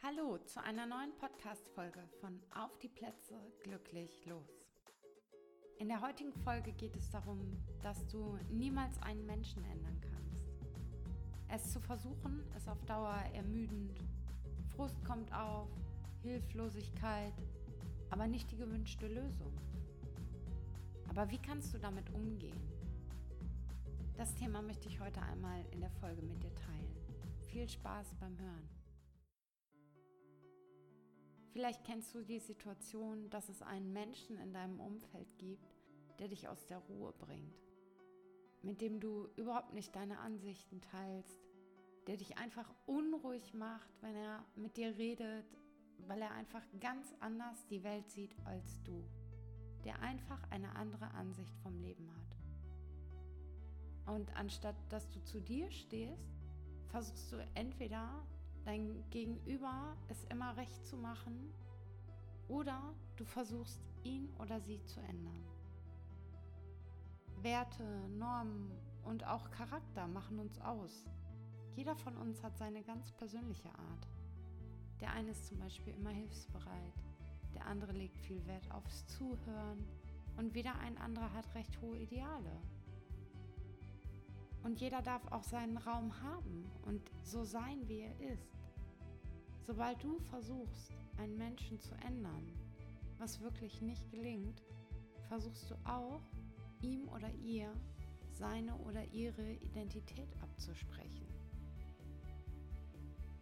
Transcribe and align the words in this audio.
Hallo 0.00 0.38
zu 0.38 0.62
einer 0.62 0.86
neuen 0.86 1.12
Podcast-Folge 1.18 1.98
von 2.20 2.40
Auf 2.54 2.78
die 2.78 2.88
Plätze 2.88 3.34
glücklich 3.64 4.24
los. 4.26 4.64
In 5.80 5.88
der 5.88 6.00
heutigen 6.00 6.32
Folge 6.32 6.72
geht 6.72 6.96
es 6.96 7.10
darum, 7.10 7.40
dass 7.82 8.06
du 8.06 8.38
niemals 8.48 9.02
einen 9.02 9.26
Menschen 9.26 9.64
ändern 9.64 10.00
kannst. 10.00 10.46
Es 11.48 11.72
zu 11.72 11.80
versuchen 11.80 12.44
ist 12.56 12.68
auf 12.68 12.80
Dauer 12.84 13.24
ermüdend, 13.34 13.98
Frust 14.76 15.04
kommt 15.04 15.32
auf, 15.32 15.68
Hilflosigkeit, 16.22 17.34
aber 18.10 18.28
nicht 18.28 18.52
die 18.52 18.56
gewünschte 18.56 19.08
Lösung. 19.08 19.52
Aber 21.08 21.28
wie 21.28 21.42
kannst 21.42 21.74
du 21.74 21.78
damit 21.78 22.08
umgehen? 22.14 22.60
Das 24.16 24.32
Thema 24.36 24.62
möchte 24.62 24.88
ich 24.88 25.00
heute 25.00 25.20
einmal 25.22 25.64
in 25.72 25.80
der 25.80 25.90
Folge 25.90 26.22
mit 26.22 26.40
dir 26.40 26.54
teilen. 26.54 26.96
Viel 27.50 27.68
Spaß 27.68 28.14
beim 28.20 28.38
Hören. 28.38 28.77
Vielleicht 31.58 31.82
kennst 31.82 32.14
du 32.14 32.22
die 32.22 32.38
Situation, 32.38 33.28
dass 33.30 33.48
es 33.48 33.62
einen 33.62 33.92
Menschen 33.92 34.38
in 34.38 34.52
deinem 34.52 34.78
Umfeld 34.78 35.26
gibt, 35.38 35.74
der 36.20 36.28
dich 36.28 36.46
aus 36.46 36.68
der 36.68 36.78
Ruhe 36.78 37.12
bringt, 37.18 37.58
mit 38.62 38.80
dem 38.80 39.00
du 39.00 39.26
überhaupt 39.34 39.74
nicht 39.74 39.96
deine 39.96 40.20
Ansichten 40.20 40.80
teilst, 40.80 41.36
der 42.06 42.16
dich 42.16 42.38
einfach 42.38 42.72
unruhig 42.86 43.54
macht, 43.54 43.90
wenn 44.02 44.14
er 44.14 44.44
mit 44.54 44.76
dir 44.76 44.96
redet, 44.96 45.46
weil 46.06 46.22
er 46.22 46.30
einfach 46.30 46.62
ganz 46.78 47.12
anders 47.18 47.66
die 47.66 47.82
Welt 47.82 48.08
sieht 48.08 48.36
als 48.44 48.80
du, 48.84 49.02
der 49.84 50.00
einfach 50.00 50.40
eine 50.50 50.76
andere 50.76 51.10
Ansicht 51.10 51.58
vom 51.64 51.76
Leben 51.80 52.08
hat. 52.14 54.14
Und 54.14 54.32
anstatt 54.36 54.76
dass 54.90 55.10
du 55.10 55.20
zu 55.24 55.40
dir 55.40 55.72
stehst, 55.72 56.38
versuchst 56.86 57.32
du 57.32 57.44
entweder 57.54 58.24
dein 58.68 59.02
Gegenüber 59.08 59.96
es 60.08 60.24
immer 60.24 60.54
recht 60.58 60.86
zu 60.86 60.98
machen 60.98 61.54
oder 62.48 62.94
du 63.16 63.24
versuchst 63.24 63.80
ihn 64.04 64.28
oder 64.38 64.60
sie 64.60 64.84
zu 64.84 65.00
ändern. 65.00 65.42
Werte, 67.40 67.82
Normen 68.10 68.70
und 69.04 69.26
auch 69.26 69.50
Charakter 69.50 70.06
machen 70.06 70.38
uns 70.38 70.60
aus. 70.60 71.06
Jeder 71.76 71.96
von 71.96 72.14
uns 72.18 72.42
hat 72.42 72.58
seine 72.58 72.82
ganz 72.82 73.10
persönliche 73.12 73.70
Art. 73.70 74.06
Der 75.00 75.12
eine 75.12 75.30
ist 75.30 75.46
zum 75.46 75.58
Beispiel 75.60 75.94
immer 75.94 76.10
hilfsbereit, 76.10 77.04
der 77.54 77.64
andere 77.64 77.92
legt 77.92 78.18
viel 78.18 78.44
Wert 78.46 78.70
aufs 78.70 79.06
Zuhören 79.06 79.82
und 80.36 80.52
wieder 80.52 80.74
ein 80.80 80.98
anderer 80.98 81.32
hat 81.32 81.54
recht 81.54 81.80
hohe 81.80 81.96
Ideale. 81.96 82.60
Und 84.62 84.78
jeder 84.78 85.00
darf 85.00 85.26
auch 85.32 85.44
seinen 85.44 85.78
Raum 85.78 86.12
haben 86.22 86.70
und 86.84 87.00
so 87.22 87.44
sein, 87.44 87.88
wie 87.88 88.00
er 88.00 88.20
ist. 88.20 88.57
Sobald 89.68 90.02
du 90.02 90.18
versuchst, 90.30 90.94
einen 91.18 91.36
Menschen 91.36 91.78
zu 91.78 91.94
ändern, 91.96 92.50
was 93.18 93.38
wirklich 93.42 93.82
nicht 93.82 94.10
gelingt, 94.10 94.62
versuchst 95.28 95.70
du 95.70 95.74
auch, 95.84 96.22
ihm 96.80 97.06
oder 97.10 97.30
ihr 97.34 97.70
seine 98.32 98.74
oder 98.76 99.04
ihre 99.12 99.52
Identität 99.56 100.30
abzusprechen. 100.40 101.26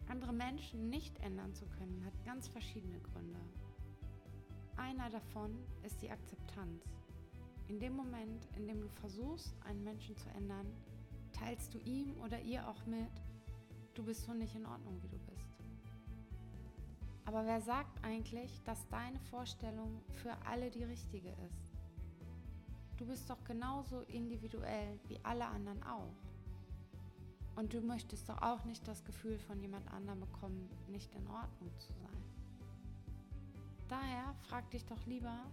Andere 0.09 0.33
Menschen 0.33 0.89
nicht 0.89 1.17
ändern 1.21 1.53
zu 1.53 1.65
können, 1.65 2.03
hat 2.05 2.25
ganz 2.25 2.49
verschiedene 2.49 2.99
Gründe. 2.99 3.39
Einer 4.75 5.09
davon 5.09 5.57
ist 5.83 6.01
die 6.01 6.11
Akzeptanz. 6.11 6.83
In 7.69 7.79
dem 7.79 7.95
Moment, 7.95 8.49
in 8.57 8.67
dem 8.67 8.81
du 8.81 8.89
versuchst, 8.89 9.55
einen 9.63 9.85
Menschen 9.85 10.17
zu 10.17 10.27
ändern, 10.31 10.67
teilst 11.31 11.73
du 11.73 11.77
ihm 11.77 12.19
oder 12.19 12.41
ihr 12.41 12.67
auch 12.67 12.85
mit, 12.85 13.11
du 13.93 14.03
bist 14.03 14.23
so 14.23 14.33
nicht 14.33 14.55
in 14.55 14.65
Ordnung, 14.65 15.01
wie 15.01 15.07
du 15.07 15.17
bist. 15.19 15.26
Aber 17.27 17.45
wer 17.45 17.59
sagt 17.59 18.01
eigentlich, 18.05 18.63
dass 18.63 18.87
deine 18.87 19.19
Vorstellung 19.19 20.01
für 20.13 20.33
alle 20.45 20.71
die 20.71 20.85
richtige 20.85 21.27
ist? 21.27 21.75
Du 22.95 23.05
bist 23.05 23.29
doch 23.29 23.43
genauso 23.43 23.99
individuell 24.03 24.97
wie 25.09 25.19
alle 25.23 25.45
anderen 25.45 25.83
auch. 25.83 26.15
Und 27.57 27.73
du 27.73 27.81
möchtest 27.81 28.29
doch 28.29 28.41
auch 28.41 28.63
nicht 28.63 28.87
das 28.87 29.03
Gefühl 29.03 29.37
von 29.39 29.59
jemand 29.59 29.91
anderem 29.91 30.21
bekommen, 30.21 30.69
nicht 30.87 31.13
in 31.15 31.27
Ordnung 31.27 31.77
zu 31.79 31.91
sein. 31.95 32.23
Daher 33.89 34.33
frag 34.47 34.71
dich 34.71 34.85
doch 34.85 35.05
lieber, 35.05 35.43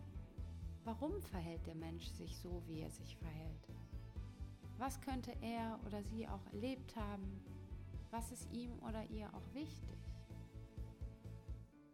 warum 0.84 1.20
verhält 1.22 1.66
der 1.66 1.74
Mensch 1.74 2.06
sich 2.06 2.38
so, 2.38 2.62
wie 2.68 2.82
er 2.82 2.90
sich 2.92 3.16
verhält? 3.16 3.68
Was 4.78 5.00
könnte 5.00 5.32
er 5.40 5.80
oder 5.86 6.04
sie 6.04 6.28
auch 6.28 6.46
erlebt 6.52 6.94
haben? 6.94 7.44
Was 8.12 8.30
ist 8.30 8.48
ihm 8.52 8.78
oder 8.78 9.02
ihr 9.10 9.28
auch 9.34 9.54
wichtig? 9.54 10.03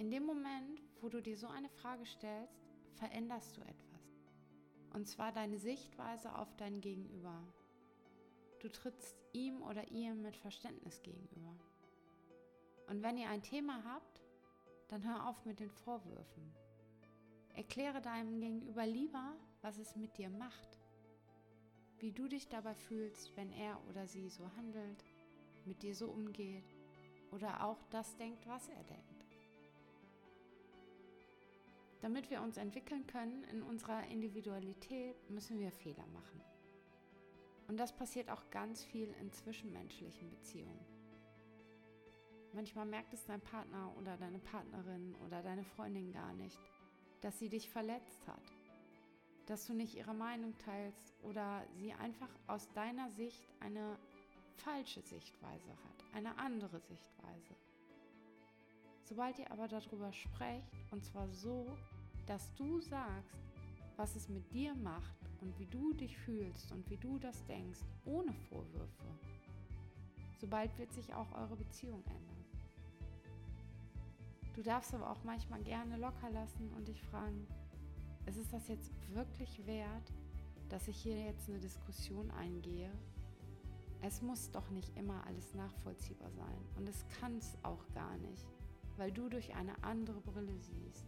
In 0.01 0.11
dem 0.11 0.25
Moment, 0.25 0.81
wo 1.03 1.11
du 1.11 1.21
dir 1.21 1.37
so 1.37 1.47
eine 1.47 1.69
Frage 1.69 2.07
stellst, 2.07 2.65
veränderst 2.95 3.59
du 3.59 3.61
etwas. 3.61 4.17
Und 4.95 5.07
zwar 5.07 5.31
deine 5.31 5.59
Sichtweise 5.59 6.35
auf 6.35 6.57
dein 6.57 6.81
Gegenüber. 6.81 7.47
Du 8.61 8.71
trittst 8.71 9.15
ihm 9.35 9.61
oder 9.61 9.89
ihr 9.91 10.15
mit 10.15 10.37
Verständnis 10.37 11.03
gegenüber. 11.03 11.55
Und 12.89 13.03
wenn 13.03 13.19
ihr 13.19 13.29
ein 13.29 13.43
Thema 13.43 13.85
habt, 13.85 14.23
dann 14.89 15.07
hör 15.07 15.29
auf 15.29 15.45
mit 15.45 15.61
den 15.61 15.71
Vorwürfen. 15.71 16.51
Erkläre 17.55 18.01
deinem 18.01 18.41
Gegenüber 18.41 18.87
lieber, 18.87 19.37
was 19.61 19.77
es 19.77 19.97
mit 19.97 20.17
dir 20.17 20.31
macht 20.31 20.81
wie 22.01 22.13
du 22.13 22.29
dich 22.29 22.49
dabei 22.49 22.75
fühlst, 22.75 23.37
wenn 23.37 23.53
er 23.53 23.79
oder 23.89 24.07
sie 24.07 24.31
so 24.31 24.51
handelt, 24.57 25.05
mit 25.67 25.83
dir 25.83 25.95
so 25.95 26.09
umgeht 26.09 26.65
oder 27.31 27.63
auch 27.63 27.83
das 27.91 28.17
denkt, 28.17 28.47
was 28.47 28.69
er 28.71 28.83
denkt. 28.85 29.10
Damit 32.01 32.31
wir 32.31 32.41
uns 32.43 32.57
entwickeln 32.57 33.07
können 33.07 33.45
in 33.45 33.63
unserer 33.63 34.07
Individualität, 34.07 35.31
müssen 35.31 35.59
wir 35.59 35.71
Fehler 35.71 36.07
machen. 36.13 36.41
Und 37.69 37.77
das 37.79 37.95
passiert 37.95 38.31
auch 38.31 38.51
ganz 38.51 38.83
viel 38.83 39.15
in 39.21 39.33
zwischenmenschlichen 39.33 40.31
Beziehungen. 40.31 40.85
Manchmal 42.53 42.87
merkt 42.87 43.15
es 43.15 43.25
dein 43.27 43.41
Partner 43.41 43.95
oder 43.97 44.17
deine 44.17 44.41
Partnerin 44.41 45.15
oder 45.27 45.43
deine 45.43 45.63
Freundin 45.63 46.11
gar 46.13 46.33
nicht, 46.33 46.59
dass 47.21 47.39
sie 47.39 47.49
dich 47.49 47.69
verletzt 47.69 48.27
hat 48.27 48.43
dass 49.51 49.67
du 49.67 49.75
nicht 49.75 49.97
ihre 49.97 50.15
Meinung 50.15 50.57
teilst 50.59 51.13
oder 51.25 51.67
sie 51.75 51.93
einfach 51.93 52.29
aus 52.47 52.71
deiner 52.73 53.11
Sicht 53.11 53.43
eine 53.59 53.99
falsche 54.59 55.03
Sichtweise 55.03 55.71
hat, 55.71 56.15
eine 56.15 56.39
andere 56.39 56.79
Sichtweise. 56.79 57.57
Sobald 59.11 59.41
ihr 59.41 59.51
aber 59.51 59.67
darüber 59.67 60.13
sprecht, 60.13 60.71
und 60.93 61.05
zwar 61.05 61.29
so, 61.31 61.67
dass 62.29 62.55
du 62.55 62.81
sagst, 62.81 63.41
was 63.97 64.15
es 64.15 64.29
mit 64.29 64.53
dir 64.53 64.73
macht 64.77 65.17
und 65.41 65.59
wie 65.59 65.67
du 65.67 65.93
dich 65.95 66.17
fühlst 66.17 66.71
und 66.71 66.89
wie 66.89 66.97
du 66.97 67.19
das 67.19 67.45
denkst, 67.47 67.81
ohne 68.05 68.33
Vorwürfe, 68.33 69.05
sobald 70.41 70.79
wird 70.79 70.93
sich 70.93 71.13
auch 71.13 71.27
eure 71.33 71.57
Beziehung 71.57 72.05
ändern. 72.05 72.45
Du 74.55 74.63
darfst 74.63 74.95
aber 74.95 75.11
auch 75.11 75.25
manchmal 75.25 75.61
gerne 75.65 75.97
locker 75.97 76.31
lassen 76.31 76.71
und 76.77 76.87
dich 76.87 77.03
fragen, 77.03 77.49
ist 78.27 78.37
es 78.37 78.49
das 78.51 78.69
jetzt 78.69 78.93
wirklich 79.13 79.67
wert, 79.67 80.13
dass 80.69 80.87
ich 80.87 80.97
hier 80.97 81.21
jetzt 81.21 81.49
eine 81.49 81.59
Diskussion 81.59 82.31
eingehe? 82.31 82.93
Es 84.03 84.23
muss 84.23 84.53
doch 84.53 84.71
nicht 84.71 84.97
immer 84.97 85.27
alles 85.27 85.53
nachvollziehbar 85.55 86.31
sein 86.31 86.65
und 86.77 86.89
es 86.89 87.05
kann 87.19 87.37
es 87.39 87.59
auch 87.65 87.85
gar 87.93 88.17
nicht, 88.19 88.47
weil 88.97 89.13
du 89.13 89.29
durch 89.29 89.55
eine 89.55 89.83
andere 89.83 90.21
Brille 90.21 90.59
siehst, 90.59 91.07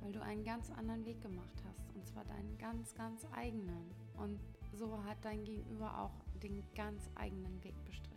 weil 0.00 0.12
du 0.12 0.22
einen 0.22 0.44
ganz 0.44 0.70
anderen 0.70 1.04
Weg 1.04 1.20
gemacht 1.20 1.62
hast 1.68 1.94
und 1.94 2.06
zwar 2.06 2.24
deinen 2.24 2.58
ganz, 2.58 2.94
ganz 2.94 3.26
eigenen. 3.32 3.90
Und 4.14 4.40
so 4.72 5.02
hat 5.04 5.18
dein 5.22 5.44
Gegenüber 5.44 5.98
auch 5.98 6.24
den 6.42 6.62
ganz 6.74 7.08
eigenen 7.14 7.62
Weg 7.62 7.74
bestritten. 7.84 8.12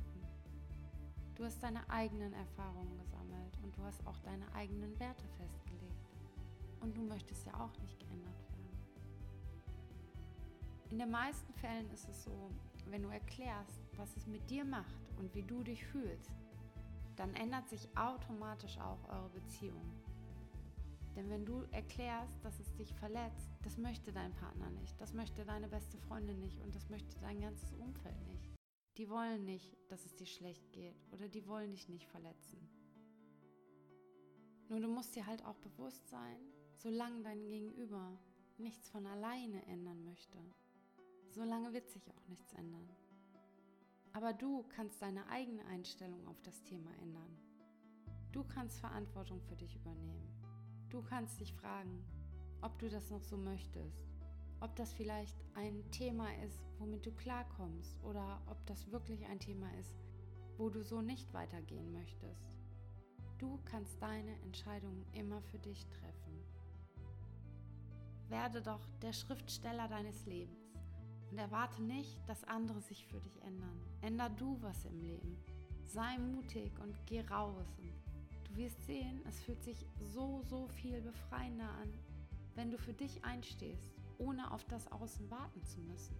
Du 1.35 1.43
hast 1.43 1.61
deine 1.61 1.87
eigenen 1.89 2.33
Erfahrungen 2.33 2.97
gesammelt 2.97 3.57
und 3.61 3.77
du 3.77 3.83
hast 3.83 4.05
auch 4.07 4.17
deine 4.19 4.51
eigenen 4.53 4.97
Werte 4.99 5.27
festgelegt. 5.37 6.09
Und 6.79 6.95
du 6.95 7.01
möchtest 7.01 7.45
ja 7.45 7.53
auch 7.59 7.77
nicht 7.81 7.99
geändert 7.99 8.39
werden. 8.41 8.55
In 10.91 10.99
den 10.99 11.11
meisten 11.11 11.53
Fällen 11.53 11.89
ist 11.91 12.07
es 12.07 12.23
so, 12.23 12.49
wenn 12.89 13.03
du 13.03 13.09
erklärst, 13.09 13.81
was 13.97 14.15
es 14.15 14.27
mit 14.27 14.49
dir 14.49 14.63
macht 14.63 14.95
und 15.17 15.33
wie 15.33 15.43
du 15.43 15.63
dich 15.63 15.85
fühlst, 15.85 16.31
dann 17.15 17.33
ändert 17.35 17.67
sich 17.69 17.87
automatisch 17.97 18.77
auch 18.77 19.03
eure 19.09 19.29
Beziehung. 19.29 19.91
Denn 21.15 21.29
wenn 21.29 21.45
du 21.45 21.63
erklärst, 21.71 22.43
dass 22.43 22.59
es 22.59 22.73
dich 22.75 22.93
verletzt, 22.93 23.49
das 23.63 23.77
möchte 23.77 24.11
dein 24.11 24.33
Partner 24.33 24.69
nicht, 24.69 24.99
das 24.99 25.13
möchte 25.13 25.45
deine 25.45 25.67
beste 25.67 25.97
Freundin 25.97 26.39
nicht 26.39 26.59
und 26.61 26.75
das 26.75 26.89
möchte 26.89 27.17
dein 27.19 27.39
ganzes 27.39 27.73
Umfeld 27.73 28.21
nicht. 28.27 28.53
Die 28.97 29.09
wollen 29.09 29.45
nicht, 29.45 29.77
dass 29.89 30.05
es 30.05 30.15
dir 30.15 30.27
schlecht 30.27 30.71
geht 30.73 31.01
oder 31.11 31.27
die 31.27 31.47
wollen 31.47 31.71
dich 31.71 31.87
nicht 31.89 32.07
verletzen. 32.07 32.59
Nur 34.67 34.79
du 34.79 34.87
musst 34.87 35.15
dir 35.15 35.25
halt 35.25 35.45
auch 35.45 35.57
bewusst 35.57 36.07
sein, 36.09 36.39
Solange 36.77 37.23
dein 37.23 37.47
Gegenüber 37.47 38.19
nichts 38.57 38.89
von 38.89 39.07
alleine 39.07 39.65
ändern 39.65 40.03
möchte, 40.03 40.37
solange 41.31 41.73
wird 41.73 41.89
sich 41.89 42.11
auch 42.11 42.27
nichts 42.27 42.53
ändern. 42.53 42.87
Aber 44.15 44.31
du 44.31 44.63
kannst 44.69 45.01
deine 45.01 45.27
eigene 45.27 45.65
Einstellung 45.65 46.25
auf 46.29 46.41
das 46.41 46.63
Thema 46.63 46.89
ändern. 47.01 47.37
Du 48.31 48.45
kannst 48.45 48.79
Verantwortung 48.79 49.41
für 49.41 49.57
dich 49.57 49.75
übernehmen. 49.75 50.31
Du 50.87 51.01
kannst 51.01 51.41
dich 51.41 51.53
fragen, 51.53 52.01
ob 52.61 52.79
du 52.79 52.87
das 52.87 53.11
noch 53.11 53.23
so 53.23 53.35
möchtest. 53.35 54.07
Ob 54.61 54.73
das 54.77 54.93
vielleicht 54.93 55.35
ein 55.55 55.83
Thema 55.91 56.29
ist, 56.45 56.63
womit 56.79 57.05
du 57.05 57.11
klarkommst 57.11 58.01
oder 58.05 58.41
ob 58.47 58.65
das 58.67 58.89
wirklich 58.89 59.25
ein 59.25 59.41
Thema 59.41 59.69
ist, 59.81 59.97
wo 60.55 60.69
du 60.69 60.81
so 60.81 61.01
nicht 61.01 61.33
weitergehen 61.33 61.91
möchtest. 61.91 62.57
Du 63.37 63.59
kannst 63.65 64.01
deine 64.01 64.39
Entscheidungen 64.43 65.05
immer 65.11 65.41
für 65.41 65.59
dich 65.59 65.85
treffen. 65.89 66.41
Werde 68.29 68.61
doch 68.61 68.87
der 69.01 69.11
Schriftsteller 69.11 69.89
deines 69.89 70.25
Lebens 70.25 70.64
und 71.31 71.37
erwarte 71.37 71.81
nicht, 71.81 72.27
dass 72.27 72.43
andere 72.45 72.81
sich 72.81 73.05
für 73.05 73.19
dich 73.19 73.41
ändern. 73.41 73.79
Änder 74.01 74.29
du 74.29 74.57
was 74.61 74.85
im 74.85 74.99
Leben. 75.01 75.37
Sei 75.83 76.17
mutig 76.17 76.71
und 76.79 76.95
geh 77.05 77.21
raus. 77.21 77.67
Und 77.77 77.91
du 78.49 78.57
wirst 78.57 78.81
sehen, 78.85 79.21
es 79.27 79.39
fühlt 79.41 79.63
sich 79.63 79.85
so, 80.13 80.41
so 80.49 80.67
viel 80.67 81.01
befreiender 81.01 81.69
an, 81.81 81.93
wenn 82.55 82.71
du 82.71 82.77
für 82.77 82.93
dich 82.93 83.23
einstehst, 83.23 83.93
ohne 84.17 84.51
auf 84.51 84.63
das 84.65 84.91
Außen 84.91 85.29
warten 85.29 85.63
zu 85.63 85.79
müssen. 85.81 86.15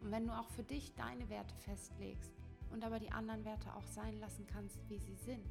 Und 0.00 0.10
wenn 0.10 0.26
du 0.26 0.32
auch 0.32 0.48
für 0.50 0.62
dich 0.62 0.94
deine 0.94 1.28
Werte 1.28 1.54
festlegst 1.56 2.32
und 2.70 2.84
aber 2.84 2.98
die 2.98 3.12
anderen 3.12 3.44
Werte 3.44 3.74
auch 3.74 3.86
sein 3.86 4.18
lassen 4.20 4.46
kannst, 4.46 4.78
wie 4.88 4.98
sie 4.98 5.16
sind. 5.16 5.46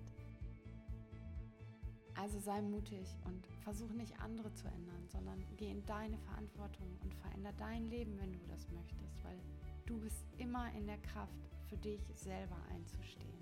Also 2.15 2.39
sei 2.39 2.61
mutig 2.61 3.17
und 3.25 3.45
versuch 3.61 3.91
nicht 3.91 4.19
andere 4.19 4.53
zu 4.53 4.67
ändern, 4.67 5.07
sondern 5.09 5.45
geh 5.57 5.69
in 5.69 5.85
deine 5.85 6.17
Verantwortung 6.19 6.87
und 7.03 7.13
veränder 7.13 7.51
dein 7.57 7.89
Leben, 7.89 8.17
wenn 8.19 8.31
du 8.31 8.39
das 8.47 8.69
möchtest, 8.69 9.23
weil 9.23 9.37
du 9.85 9.99
bist 9.99 10.25
immer 10.37 10.71
in 10.73 10.87
der 10.87 10.97
Kraft, 10.99 11.45
für 11.67 11.77
dich 11.77 12.01
selber 12.13 12.57
einzustehen. 12.69 13.33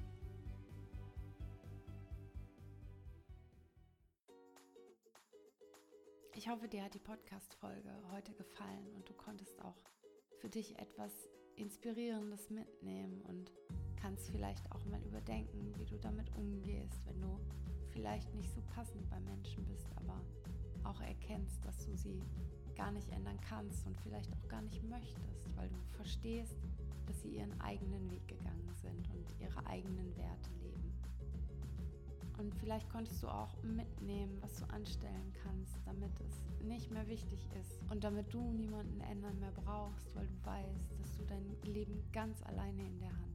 Ich 6.35 6.49
hoffe, 6.49 6.67
dir 6.67 6.83
hat 6.83 6.93
die 6.93 6.99
Podcast-Folge 6.99 7.89
heute 8.11 8.33
gefallen 8.33 8.91
und 8.95 9.07
du 9.07 9.13
konntest 9.13 9.61
auch 9.61 9.77
für 10.39 10.49
dich 10.49 10.77
etwas 10.79 11.11
Inspirierendes 11.55 12.49
mitnehmen 12.49 13.21
und 13.27 13.51
kannst 14.01 14.29
vielleicht 14.31 14.69
auch 14.71 14.83
mal 14.85 15.01
überdenken, 15.03 15.73
wie 15.77 15.85
du 15.85 15.97
damit 15.97 16.35
umgehst, 16.35 17.05
wenn 17.05 17.21
du 17.21 17.39
vielleicht 17.93 18.33
nicht 18.33 18.51
so 18.51 18.61
passend 18.75 19.09
bei 19.09 19.19
Menschen 19.21 19.63
bist, 19.65 19.87
aber 19.95 20.19
auch 20.83 20.99
erkennst, 21.01 21.63
dass 21.63 21.85
du 21.85 21.95
sie 21.95 22.21
gar 22.75 22.91
nicht 22.91 23.09
ändern 23.09 23.39
kannst 23.47 23.85
und 23.85 23.99
vielleicht 24.01 24.31
auch 24.33 24.47
gar 24.49 24.61
nicht 24.61 24.83
möchtest, 24.83 25.55
weil 25.55 25.69
du 25.69 25.75
verstehst, 25.95 26.55
dass 27.05 27.21
sie 27.21 27.37
ihren 27.37 27.59
eigenen 27.61 28.09
Weg 28.09 28.27
gegangen 28.27 28.73
sind 28.81 29.09
und 29.11 29.25
ihre 29.39 29.65
eigenen 29.67 30.15
Werte 30.17 30.49
leben. 30.61 30.93
Und 32.39 32.53
vielleicht 32.55 32.89
konntest 32.89 33.21
du 33.21 33.27
auch 33.27 33.55
mitnehmen, 33.61 34.37
was 34.41 34.57
du 34.57 34.65
anstellen 34.65 35.31
kannst, 35.43 35.75
damit 35.85 36.11
es 36.19 36.65
nicht 36.65 36.91
mehr 36.91 37.07
wichtig 37.07 37.47
ist 37.59 37.79
und 37.91 38.03
damit 38.03 38.33
du 38.33 38.41
niemanden 38.51 38.99
ändern 39.01 39.39
mehr 39.39 39.51
brauchst, 39.51 40.13
weil 40.15 40.27
du 40.27 40.45
weißt, 40.45 40.99
dass 40.99 41.17
du 41.17 41.25
dein 41.25 41.73
Leben 41.73 42.03
ganz 42.11 42.41
alleine 42.43 42.81
in 42.81 42.99
der 42.99 43.11
Hand 43.11 43.21
hast. 43.27 43.32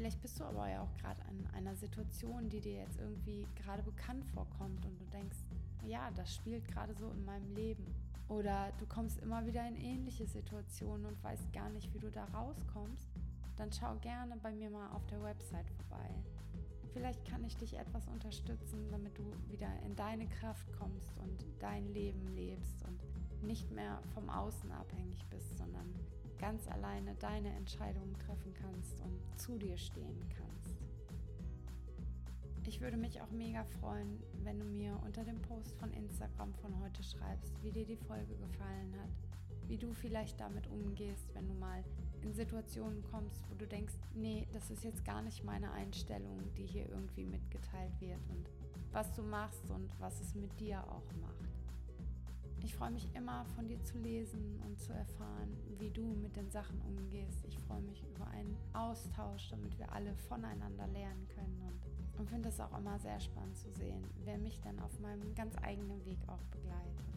Vielleicht 0.00 0.22
bist 0.22 0.40
du 0.40 0.44
aber 0.44 0.66
ja 0.66 0.80
auch 0.80 0.94
gerade 0.94 1.20
in 1.28 1.46
einer 1.48 1.76
Situation, 1.76 2.48
die 2.48 2.62
dir 2.62 2.72
jetzt 2.72 2.98
irgendwie 2.98 3.46
gerade 3.54 3.82
bekannt 3.82 4.24
vorkommt 4.32 4.82
und 4.86 4.98
du 4.98 5.04
denkst, 5.12 5.36
ja, 5.84 6.10
das 6.12 6.34
spielt 6.34 6.66
gerade 6.68 6.94
so 6.94 7.10
in 7.10 7.22
meinem 7.26 7.54
Leben. 7.54 7.84
Oder 8.26 8.72
du 8.78 8.86
kommst 8.86 9.18
immer 9.18 9.44
wieder 9.44 9.68
in 9.68 9.76
ähnliche 9.76 10.26
Situationen 10.26 11.04
und 11.04 11.22
weißt 11.22 11.52
gar 11.52 11.68
nicht, 11.68 11.92
wie 11.92 11.98
du 11.98 12.10
da 12.10 12.24
rauskommst, 12.32 13.10
dann 13.58 13.70
schau 13.72 13.94
gerne 13.96 14.38
bei 14.42 14.52
mir 14.52 14.70
mal 14.70 14.88
auf 14.92 15.04
der 15.08 15.22
Website 15.22 15.68
vorbei. 15.68 16.08
Vielleicht 16.94 17.22
kann 17.26 17.44
ich 17.44 17.58
dich 17.58 17.76
etwas 17.76 18.08
unterstützen, 18.08 18.88
damit 18.90 19.18
du 19.18 19.24
wieder 19.50 19.68
in 19.84 19.94
deine 19.96 20.26
Kraft 20.28 20.66
kommst 20.78 21.14
und 21.18 21.44
dein 21.58 21.86
Leben 21.92 22.26
lebst 22.34 22.86
und 22.86 22.98
nicht 23.42 23.70
mehr 23.70 24.00
vom 24.14 24.30
Außen 24.30 24.72
abhängig 24.72 25.22
bist, 25.28 25.58
sondern 25.58 25.94
ganz 26.40 26.66
alleine 26.68 27.14
deine 27.16 27.50
Entscheidungen 27.50 28.16
treffen 28.18 28.54
kannst 28.54 29.00
und 29.02 29.20
zu 29.38 29.58
dir 29.58 29.76
stehen 29.76 30.26
kannst. 30.36 30.74
Ich 32.66 32.80
würde 32.80 32.96
mich 32.96 33.20
auch 33.20 33.30
mega 33.30 33.64
freuen, 33.80 34.22
wenn 34.42 34.58
du 34.58 34.64
mir 34.64 34.98
unter 35.04 35.24
dem 35.24 35.40
Post 35.42 35.76
von 35.78 35.92
Instagram 35.92 36.54
von 36.54 36.78
heute 36.80 37.02
schreibst, 37.02 37.62
wie 37.62 37.72
dir 37.72 37.84
die 37.84 37.96
Folge 37.96 38.34
gefallen 38.36 38.94
hat, 39.02 39.10
wie 39.68 39.76
du 39.76 39.92
vielleicht 39.92 40.40
damit 40.40 40.66
umgehst, 40.68 41.34
wenn 41.34 41.48
du 41.48 41.54
mal 41.54 41.84
in 42.22 42.32
Situationen 42.32 43.02
kommst, 43.10 43.42
wo 43.50 43.54
du 43.54 43.66
denkst, 43.66 43.94
nee, 44.14 44.46
das 44.52 44.70
ist 44.70 44.84
jetzt 44.84 45.04
gar 45.04 45.22
nicht 45.22 45.44
meine 45.44 45.72
Einstellung, 45.72 46.38
die 46.56 46.66
hier 46.66 46.88
irgendwie 46.88 47.26
mitgeteilt 47.26 48.00
wird 48.00 48.20
und 48.28 48.48
was 48.92 49.12
du 49.12 49.22
machst 49.22 49.70
und 49.70 49.90
was 49.98 50.20
es 50.20 50.34
mit 50.34 50.58
dir 50.60 50.82
auch 50.90 51.12
macht. 51.20 51.49
Ich 52.62 52.74
freue 52.74 52.90
mich 52.90 53.08
immer 53.14 53.44
von 53.56 53.66
dir 53.68 53.82
zu 53.82 53.98
lesen 53.98 54.60
und 54.66 54.78
zu 54.78 54.92
erfahren, 54.92 55.56
wie 55.78 55.90
du 55.90 56.02
mit 56.02 56.36
den 56.36 56.50
Sachen 56.50 56.80
umgehst. 56.82 57.44
Ich 57.46 57.58
freue 57.60 57.80
mich 57.80 58.04
über 58.04 58.26
einen 58.28 58.56
Austausch, 58.74 59.48
damit 59.48 59.78
wir 59.78 59.90
alle 59.92 60.14
voneinander 60.14 60.86
lernen 60.88 61.26
können 61.28 61.62
und, 61.62 62.18
und 62.18 62.28
finde 62.28 62.50
es 62.50 62.60
auch 62.60 62.76
immer 62.78 62.98
sehr 62.98 63.18
spannend 63.20 63.56
zu 63.56 63.70
sehen, 63.72 64.04
wer 64.24 64.38
mich 64.38 64.60
dann 64.60 64.78
auf 64.80 64.98
meinem 65.00 65.34
ganz 65.34 65.56
eigenen 65.62 66.04
Weg 66.04 66.18
auch 66.26 66.42
begleitet. 66.50 67.10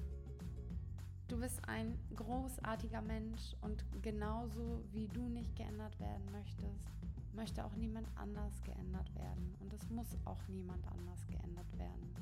Du 1.27 1.39
bist 1.39 1.59
ein 1.67 1.97
großartiger 2.15 3.01
Mensch 3.01 3.55
und 3.61 3.83
genauso 4.01 4.83
wie 4.91 5.07
du 5.07 5.27
nicht 5.29 5.55
geändert 5.55 5.99
werden 5.99 6.31
möchtest, 6.31 6.91
möchte 7.33 7.65
auch 7.65 7.75
niemand 7.75 8.07
anders 8.15 8.61
geändert 8.63 9.13
werden. 9.15 9.55
Und 9.59 9.73
es 9.73 9.89
muss 9.89 10.17
auch 10.25 10.47
niemand 10.47 10.85
anders 10.87 11.25
geändert 11.27 11.77
werden, 11.77 12.13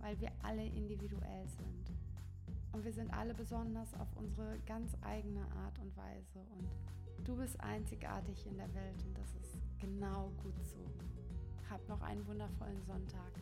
weil 0.00 0.18
wir 0.20 0.30
alle 0.42 0.64
individuell 0.64 1.46
sind. 1.48 2.09
Und 2.72 2.84
wir 2.84 2.92
sind 2.92 3.12
alle 3.12 3.34
besonders 3.34 3.92
auf 3.94 4.08
unsere 4.16 4.58
ganz 4.66 4.96
eigene 5.02 5.42
Art 5.64 5.78
und 5.80 5.96
Weise. 5.96 6.40
Und 6.56 6.68
du 7.24 7.36
bist 7.36 7.60
einzigartig 7.60 8.46
in 8.46 8.56
der 8.56 8.72
Welt 8.74 9.02
und 9.04 9.18
das 9.18 9.34
ist 9.42 9.58
genau 9.78 10.30
gut 10.42 10.54
so. 10.64 10.78
Hab 11.68 11.86
noch 11.88 12.00
einen 12.02 12.26
wundervollen 12.26 12.82
Sonntag. 12.84 13.32